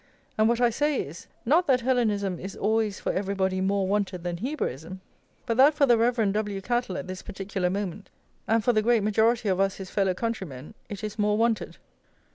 [0.35, 4.37] And what I say is, not that Hellenism is always for everybody more wanted than
[4.37, 4.99] Hebraism,
[5.45, 6.33] but that for the Rev.
[6.33, 6.59] W.
[6.59, 8.09] Cattle at this particular moment,
[8.47, 11.77] and for the great majority of us his fellow countrymen, it is more wanted.